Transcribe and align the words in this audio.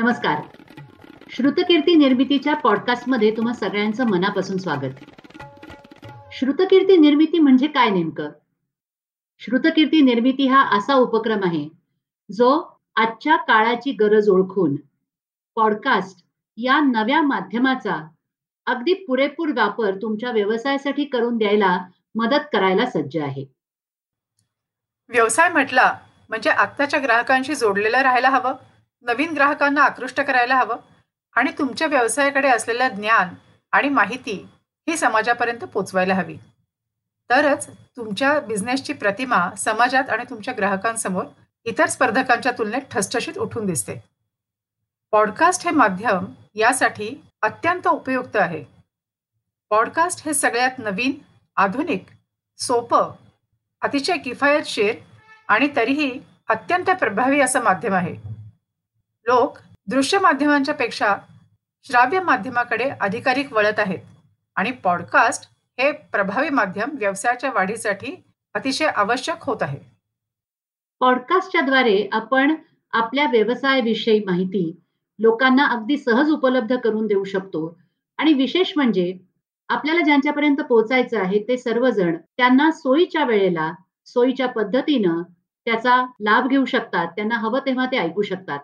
नमस्कार. 0.00 0.42
श्रुतकीर्ती 1.30 1.94
निर्मितीच्या 1.94 2.54
पॉडकास्टमध्ये 2.54 3.36
तुम्हा 3.36 3.52
सगळ्यांचं 3.54 4.06
मनापासून 4.06 4.56
स्वागत. 4.56 4.90
श्रुतकीर्ती 6.32 6.96
निर्मिती 6.96 7.38
म्हणजे 7.38 7.66
काय 7.66 7.90
नेमकं? 7.90 8.28
श्रुतकीर्ती 9.38 10.00
निर्मिती 10.00 10.46
हा 10.46 10.78
असा 10.78 10.94
उपक्रम 10.94 11.40
आहे 11.44 11.68
जो 12.32 12.78
आजच्या 12.96 13.36
काळाची 13.36 13.92
गरज 13.92 14.28
ओळखून 14.28 14.76
पॉडकास्ट 15.56 16.24
या 16.56 16.80
नव्या 16.80 17.22
माध्यमाचा 17.22 18.08
अगदी 18.66 18.94
पुरेपूर 18.94 19.48
वापर 19.48 19.94
तुमच्या 20.02 20.30
व्यवसायासाठी 20.30 21.04
करून 21.04 21.36
द्यायला 21.36 21.78
मदत 22.14 22.48
करायला 22.52 22.86
सज्ज 22.86 23.16
आहे. 23.16 23.44
व्यवसाय 25.08 25.48
म्हटला 25.48 25.98
म्हणजे 26.28 26.50
आत्ताच्या 26.50 27.00
ग्राहकांशी 27.02 27.54
जोडलेलं 27.54 27.98
राहायला 27.98 28.28
हवं? 28.28 28.54
नवीन 29.02 29.32
ग्राहकांना 29.34 29.82
आकृष्ट 29.82 30.20
करायला 30.20 30.56
हवं 30.56 30.76
आणि 31.36 31.52
तुमच्या 31.58 31.86
व्यवसायाकडे 31.86 32.48
असलेलं 32.48 32.88
ज्ञान 32.88 33.34
आणि 33.72 33.88
माहिती 33.88 34.48
ही 34.88 34.96
समाजापर्यंत 34.96 35.58
पोचवायला 35.58 36.14
हवी. 36.14 36.36
तरच 37.30 37.68
तुमच्या 37.96 38.40
बिझनेसची 38.40 38.92
प्रतिमा 38.92 39.50
समाजात 39.58 40.10
आणि 40.10 40.24
तुमच्या 40.30 40.54
ग्राहकांसमोर 40.56 41.24
इतर 41.64 41.86
स्पर्धकांच्या 41.86 42.52
तुलनेत 42.52 42.82
ठसठशीत 42.90 43.38
उठून 43.38 43.66
दिसते. 43.66 43.94
पॉडकास्ट 45.10 45.64
हे 45.64 45.70
माध्यम 45.70 46.24
यासाठी 46.54 47.22
अत्यंत 47.42 47.88
उपयुक्त 47.88 48.36
आहे. 48.36 48.64
पॉडकास्ट 49.70 50.26
हे 50.26 50.34
सगळ्यात 50.34 50.78
नवीन 50.78 51.12
आधुनिक 51.56 52.06
सोपं 52.58 53.10
अतिशय 53.82 54.18
किफायतशीर 54.18 54.94
आणि 55.48 55.68
तरीही 55.76 56.20
अत्यंत 56.48 56.90
प्रभावी 56.90 57.40
असं 57.40 57.62
माध्यम 57.62 57.94
आहे. 57.94 58.29
लोक 59.26 59.58
दृश्य 59.86 60.18
माध्यमांच्या 60.18 60.74
पेक्षा 60.74 61.16
श्राव्य 61.82 62.20
माध्यमाकडे 62.20 62.90
अधिकाधिक 63.00 63.52
वळत 63.52 63.78
आहेत. 63.78 63.98
आणि 64.56 64.70
पॉडकास्ट 64.70 65.48
हे 65.78 65.92
प्रभावी 65.92 66.48
माध्यम 66.48 66.90
व्यवसायाच्या 66.92 67.50
वाढीसाठी 67.50 68.14
अतिशय 68.54 68.86
आवश्यक 68.86 69.42
होत 69.42 69.56
आहे. 69.60 69.78
पॉडकास्टच्या 71.00 71.60
द्वारे 71.60 72.08
आपण 72.12 72.54
आपल्या 72.92 73.24
व्यवसायाविषयी 73.24 74.24
माहिती 74.24 74.80
लोकांना 75.18 75.66
अगदी 75.66 75.96
सहज 75.96 76.30
उपलब्ध 76.30 76.76
करून 76.76 77.06
देऊ 77.06 77.24
शकतो. 77.24 77.78
आणि 78.18 78.32
विशेष 78.32 78.72
म्हणजे 78.76 79.18
आपल्याला 79.68 80.00
ज्यांच्यापर्यंत 80.00 80.56
पोहोचायचं 80.56 81.20
आहे 81.20 81.42
ते 81.48 81.56
सर्वजण 81.56 82.16
त्यांना 82.36 82.70
सोयीच्या 82.70 83.24
वेळेला 83.24 83.72
सोयीच्या 84.06 84.48
पद्धतीनं 84.48 85.22
त्याचा 85.66 86.06
लाभ 86.20 86.48
घेऊ 86.48 86.64
शकतात 86.64 87.06
त्यांना 87.06 87.34
हवं 87.34 87.58
तेव्हा 87.58 87.86
ते 87.86 87.98
ऐकू 87.98 88.22
शकतात. 88.22 88.58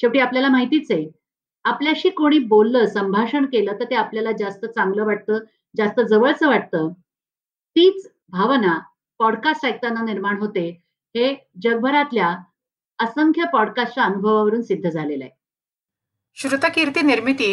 शेवटी 0.00 0.18
आपल्याला 0.18 0.48
माहितीच 0.48 0.90
आहे. 0.90 1.10
आपल्याशी 1.64 2.10
कोणी 2.10 2.38
बोललं 2.38 2.86
संभाषण 2.86 3.44
केलं 3.44 3.72
तर 3.72 3.84
ते 3.84 3.94
आपल्याला 3.94 4.32
जास्त 4.32 4.64
चांगलं 4.66 5.04
वाटतं 5.04 5.38
जास्त 5.76 6.00
जवळचं 6.00 6.48
वाटतं. 6.48 6.92
तीच 7.76 8.06
भावना 8.28 8.78
पॉडकास्ट 9.18 9.66
ऐकताना 9.66 10.02
निर्माण 10.02 10.38
होते. 10.38 10.68
हे 11.16 11.34
जगभरातल्या 11.62 12.36
असंख्य 12.98 13.44
पॉडकास्टच्या 13.52 14.04
अनुभवावरून 14.04 14.62
सिद्ध 14.62 14.90
झालेलं 14.90 15.24
आहे. 15.24 15.36
श्रुतकीर्ती 16.34 17.02
निर्मिती 17.02 17.52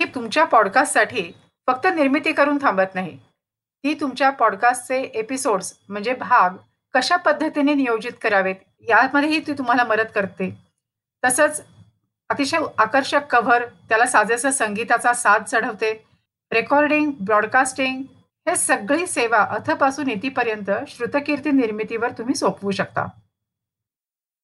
ही 0.00 0.04
तुमच्या 0.04 0.44
पॉडकास्टसाठी 0.44 1.32
फक्त 1.66 1.86
निर्मिती 1.86 2.32
करून 2.32 2.58
थांबत 2.62 2.94
नाही. 2.94 3.16
ती 3.84 3.94
तुमच्या 3.94 4.30
पॉडकास्टचे 4.30 5.02
एपिसोड्स 5.02 5.78
म्हणजे 5.88 6.14
भाग 6.14 6.56
कशा 6.94 7.16
पद्धतीने 7.16 7.74
नियोजित 7.74 8.12
करावेत 8.22 8.56
यामध्येही 8.88 9.46
ती 9.46 9.52
तुम्हाला 9.52 9.84
मदत 9.84 10.10
करते. 10.14 10.58
तसंच 11.24 11.64
अतिशय 12.32 12.58
आकर्षक 12.78 13.20
कव्हर 13.30 13.64
त्याला 13.88 14.06
साजेसं 14.06 14.50
संगीताचा 14.50 15.12
साथ 15.12 15.38
चढवते. 15.46 15.92
रेकॉर्डिंग 16.52 17.12
ब्रॉडकास्टिंग 17.20 18.02
हे 18.48 18.56
सगळी 18.56 19.06
सेवा 19.06 19.38
अथपासून 19.38 20.08
इथपर्यंत 20.08 20.70
श्रुतकीर्ती 20.88 21.50
निर्मितीवर 21.50 22.10
तुम्ही 22.10 22.34
सोपवू 22.34 22.70
शकता. 22.70 23.06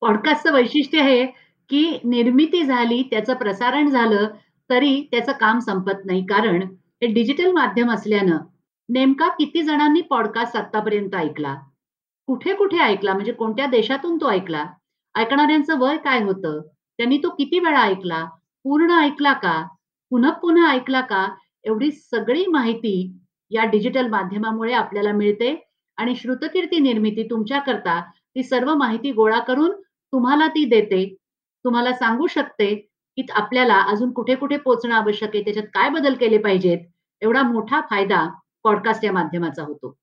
पॉडकास्टचं 0.00 0.53
वैशिष्ट्य 0.53 1.00
आहे 1.00 1.27
की 1.71 2.00
निर्मिती 2.04 2.62
झाली 2.65 3.03
त्याचं 3.03 3.34
प्रसारण 3.34 3.88
झालं 3.88 4.28
तरी 4.71 5.09
त्याचं 5.10 5.32
काम 5.32 5.59
संपत 5.59 6.04
नाही. 6.04 6.22
कारण 6.22 6.62
हे 7.03 7.06
डिजिटल 7.06 7.53
माध्यम 7.53 7.91
असल्यानं 7.91 8.38
नेमका 8.88 9.28
किती 9.28 9.62
जणांनी 9.62 10.00
पॉडकास्ट 10.00 10.56
आतापर्यंत 10.56 11.15
ऐकला? 11.15 11.56
कुठे 12.27 12.54
कुठे 12.54 12.78
ऐकला? 12.78 13.12
म्हणजे 13.12 13.32
कोणत्या 13.32 13.66
देशातून 13.66 14.16
तो 14.16 14.31
ऐकला? 14.31 14.65
ऐकणाऱ्यांचं 15.15 15.78
वय 15.78 15.97
काय 15.97 16.22
होतं? 16.22 16.60
त्यांनी 16.98 17.19
तो 17.19 17.31
किती 17.31 17.59
वेळा 17.59 17.82
ऐकला? 17.82 18.25
पूर्ण 18.64 18.91
ऐकला 18.91 19.32
का? 19.32 19.66
पुन्हा 20.10 20.31
पुन्हा 20.31 20.70
ऐकला 20.70 21.00
का? 21.00 21.28
एवढी 21.64 21.91
सगळी 21.92 22.47
माहिती 22.47 23.19
या 23.50 23.64
डिजिटल 23.64 24.06
माध्यमामुळे 24.06 24.72
आपल्याला 24.72 25.12
मिळते 25.12 25.54
आणि 25.97 26.16
श्रुतकीर्ती 26.16 26.78
निर्मिती 26.78 27.22
तुमच्याकरता 27.31 28.00
ती 28.10 28.42
सर्व 28.42 28.75
माहिती 28.75 29.12
गोळा 29.12 29.38
करून 29.38 29.70
तुम्हाला 30.12 30.48
ती 30.48 30.64
देते. 30.64 31.16
तुम्हाला 31.64 31.92
सांगू 31.92 32.26
शकते 32.26 32.75
की 33.16 33.22
आपल्याला 33.30 33.80
अजून 33.82 34.12
कुठे 34.12 34.34
कुठे 34.34 34.56
पोहोचणं 34.56 34.94
आवश्यक 34.94 35.30
आहे? 35.34 35.44
त्याच्यात 35.44 35.66
काय 35.75 35.88
बदल 35.91 36.15
केले 36.15 36.38
पाहिजेत? 36.38 36.78
एवढा 37.20 37.42
मोठा 37.42 37.80
फायदा 37.91 38.28
पॉडकास्ट 38.65 39.04
या 39.04 39.12
माध्यमाचा 39.12 39.62
होतो. 39.62 39.94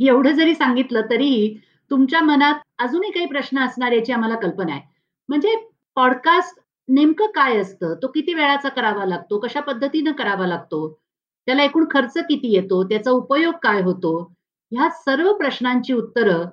एवढं 0.00 0.30
जरी 0.30 0.54
सांगितलं 0.54 1.00
तरीही 1.10 1.56
तुमच्या 1.90 2.20
मनात 2.20 2.54
अजूनही 2.78 3.10
काही 3.10 3.26
प्रश्न 3.26 3.58
असणार 3.58 3.92
याची 3.92 4.12
आम्हाला 4.12 4.36
कल्पना 4.36 4.72
आहे. 4.72 4.95
म्हणजे 5.28 5.68
पॉडकास्ट 5.94 6.58
नेमकं 6.88 7.26
काय 7.26 7.56
असतं? 7.56 7.94
तो 7.94 8.08
किती 8.08 8.34
वेळाचा 8.34 8.68
करावा 8.68 9.04
लागतो? 9.04 9.40
कशा 9.40 9.60
पद्धतीनं 9.60 10.12
करावा 10.12 10.46
लागतो? 10.46 11.00
त्याला 11.46 11.62
एकूण 11.62 11.84
खर्च 11.90 12.12
किती 12.16 12.54
येतो? 12.54 12.84
त्याचा 12.84 13.10
उपयोग 13.10 13.54
काय 13.62 13.82
होतो? 13.82 14.32
ह्या 14.70 14.88
सर्व 14.90 15.32
प्रश्नांची 15.32 15.92
उत्तरं 15.92 16.44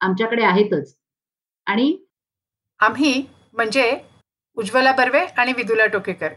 आमच्याकडे 0.00 0.42
आहेतच. 0.42 0.96
आणि 1.66 1.98
आम्ही 2.78 3.26
म्हणजे 3.52 4.00
उज्ज्वला 4.56 4.92
बर्वे 4.92 5.20
आणि 5.20 5.52
विदुला 5.52 5.86
टोकेकर. 5.86 6.32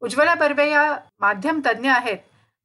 उज्ज्वला 0.00 0.34
बर्वे 0.34 0.70
या 0.70 0.96
माध्यम 1.18 1.60
तज्ज्ञ 1.66 1.90
आहेत 1.90 2.18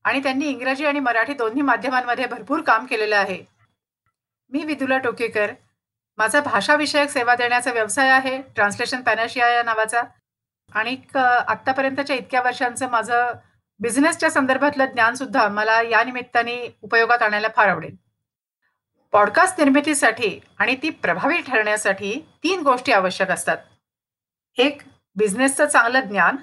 आणि 0.03 0.23
त्यांनी 0.23 0.45
इंग्रजी 0.45 0.85
आणि 0.85 0.99
मराठी 0.99 1.33
दोन्ही 1.33 1.61
माध्यमांमध्ये 1.61 2.27
भरपूर 2.27 2.61
काम 2.61 2.85
केलेलं 2.85 3.17
आहे. 3.17 3.45
मी 4.49 4.63
विदुला 4.63 4.97
टोकेकर 4.97 5.53
माझा 6.17 6.41
भाषाविषयक 6.41 7.09
सेवा 7.09 7.35
देण्याचा 7.35 7.71
व्यवसाय 7.71 8.09
आहे 8.09 8.41
ट्रान्सलेशन 8.41 9.01
पॅनाशिया 9.01 9.49
या 9.49 9.63
नावाचा. 9.63 10.01
आणि 10.73 10.97
आत्तापर्यंतच्या 11.47 12.15
इतक्या 12.15 12.41
वर्षांचं 12.41 12.89
माझं 12.89 13.33
बिझनेसच्या 13.79 14.31
संदर्भातलं 14.31 14.85
ज्ञानसुद्धा 14.85 15.47
मला 15.47 15.81
या 15.81 16.03
निमित्ताने 16.03 16.77
उपयोगात 16.81 17.21
आणायला 17.21 17.47
फार 17.55 17.67
आवडेल. 17.67 17.95
पॉडकास्ट 19.11 19.59
निर्मितीसाठी 19.59 20.39
आणि 20.57 20.75
ती 20.75 20.89
प्रभावी 20.89 21.41
ठरण्यासाठी 21.41 22.27
तीन 22.43 22.61
गोष्टी 22.61 22.91
आवश्यक 22.91 23.31
असतात. 23.31 23.57
एक 24.57 24.81
बिझनेसचं 25.15 25.65
चांगलं 25.65 25.99
ज्ञान. 25.99 26.35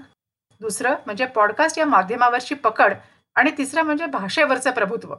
दुसरं 0.61 0.95
म्हणजे 1.07 1.27
पॉडकास्ट 1.27 1.79
या 1.79 1.87
माध्यमावरची 1.87 2.55
पकड. 2.55 2.95
आणि 3.35 3.51
तिसरं 3.59 3.83
म्हणजे 3.83 4.07
भाषेवरचं 4.07 4.71
प्रभुत्व. 4.71 5.15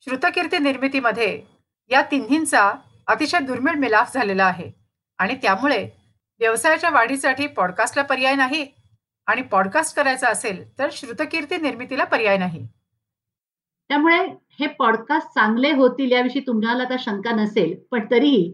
श्रुतकीर्ती 0.00 0.58
निर्मितीमध्ये 0.58 1.42
या 1.90 2.02
तिन्हींचा 2.02 2.72
अतिशय 3.10 3.38
दुर्मिळ 3.38 3.74
मिलाफ 3.74 4.14
झालेला 4.14 4.44
आहे. 4.44 4.70
आणि 5.18 5.34
त्यामुळे 5.34 5.88
व्यवसायाच्या 6.40 6.90
वाढीसाठी 6.90 7.46
पॉडकास्टला 7.46 8.02
पर्याय 8.02 8.34
नाही 8.34 8.66
आणि 9.26 9.42
पॉडकास्ट 9.42 9.96
करायचा 9.96 10.28
असेल 10.28 10.78
तर 10.78 10.88
श्रुतकीर्ती 10.92 11.56
निर्मितीला 11.56 12.04
पर्याय 12.04 12.38
नाही. 12.38 12.66
त्यामुळे 13.88 14.18
हे 14.60 14.66
पॉडकास्ट 14.66 15.28
चांगले 15.28 15.72
होतील 15.72 16.12
याविषयी 16.12 16.42
तुम्हाला 16.46 16.82
आता 16.82 16.96
शंका 16.98 17.30
नसेल 17.30 17.78
पण 17.90 18.06
तरीही 18.10 18.52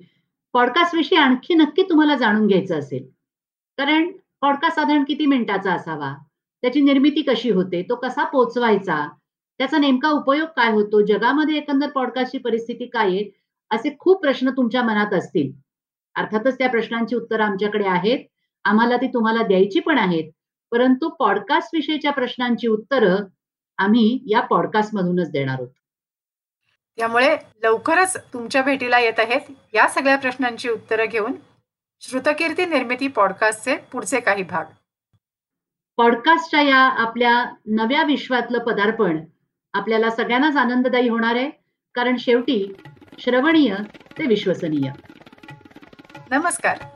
पॉडकास्ट 0.52 0.94
विषयी 0.94 1.18
आणखी 1.18 1.54
नक्की 1.54 1.82
तुम्हाला 1.82 2.16
जाणून 2.16 2.46
घ्यायचं 2.46 2.78
असेल. 2.78 3.06
कारण 3.76 4.10
पॉडकास्ट 4.40 4.76
साधारण 4.76 5.04
किती 5.04 5.26
मिनिटाचा 5.26 5.72
असावा? 5.72 6.14
त्याची 6.62 6.80
निर्मिती 6.80 7.22
कशी 7.22 7.50
होते? 7.50 7.82
तो 7.82 7.94
कसा 7.94 8.24
पोचवायचा? 8.24 9.08
त्याचा 9.58 9.78
नेमका 9.78 10.10
उपयोग 10.10 10.48
काय 10.48 10.72
होतो? 10.72 11.04
जगामध्ये 11.06 11.56
एकंदर 11.56 11.88
पॉडकास्टची 11.88 12.38
परिस्थिती 12.38 12.86
काय 12.86 13.06
आहे? 13.06 13.24
असे 13.70 13.96
खूप 13.98 14.22
प्रश्न 14.22 14.50
तुमच्या 14.50 14.82
मनात 14.82 15.14
असतील. 15.14 15.52
अर्थातच 16.14 16.58
त्या 16.58 16.68
प्रश्नांची 16.68 17.16
उत्तरं 17.16 17.44
आमच्याकडे 17.44 17.86
आहेत. 17.86 18.18
आम्हाला 18.64 18.96
ती 18.96 19.06
तुम्हाला 19.06 19.42
द्यायची 19.42 19.80
पण 19.80 19.98
आहेत. 19.98 20.32
परंतु 20.70 21.08
पॉडकास्ट 21.08 21.70
विषयीच्या 21.72 22.12
प्रश्नांची 22.12 22.68
उत्तरं 22.68 23.16
आम्ही 23.78 24.20
या 24.26 24.40
पॉडकास्ट 24.40 24.94
मधूनच 24.94 25.30
देणार 25.30 25.54
आहोत. 25.54 25.68
त्यामुळे 26.96 27.36
लवकरच 27.62 28.16
तुमच्या 28.32 28.62
भेटीला 28.62 28.98
येत 28.98 29.18
आहेत 29.18 29.40
या 29.74 29.88
सगळ्या 29.88 30.16
प्रश्नांची 30.16 30.68
उत्तरं 30.68 31.04
घेऊन 31.04 31.32
श्रुतकीर्ती 32.00 32.66
निर्मिती 32.66 33.08
पॉडकास्टचे 33.08 33.76
पुढचे 33.76 34.20
काही 34.20 34.42
भाग. 34.42 34.64
पॉडकास्टच्या 35.96 36.62
या 36.62 36.76
आपल्या 36.76 37.44
नव्या 37.66 38.02
विश्वातलं 38.02 38.58
पदार्पण 38.58 39.24
आपल्याला 39.72 40.10
सगळ्यांनाच 40.10 40.56
आनंददायी 40.56 41.08
होणार 41.08 41.34
आहे. 41.34 41.50
कारण 41.94 42.16
शेवटी 42.16 42.72
श्रवणीय 43.18 43.74
ते 44.18 44.26
विश्वसनीय. 44.26 44.92
नमस्कार. 46.32 46.95